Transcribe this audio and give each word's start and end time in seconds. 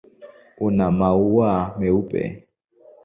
Una 0.69 0.87
maua 1.01 1.51
meupe. 1.77 2.23